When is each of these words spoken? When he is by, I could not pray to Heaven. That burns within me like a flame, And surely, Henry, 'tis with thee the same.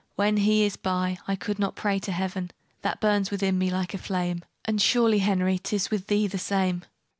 When 0.15 0.37
he 0.37 0.63
is 0.63 0.77
by, 0.77 1.19
I 1.27 1.35
could 1.35 1.59
not 1.59 1.75
pray 1.75 1.99
to 1.99 2.11
Heaven. 2.11 2.49
That 2.81 2.99
burns 2.99 3.29
within 3.29 3.59
me 3.59 3.69
like 3.69 3.93
a 3.93 3.99
flame, 3.99 4.43
And 4.65 4.81
surely, 4.81 5.19
Henry, 5.19 5.59
'tis 5.59 5.91
with 5.91 6.07
thee 6.07 6.25
the 6.25 6.39
same. 6.39 6.83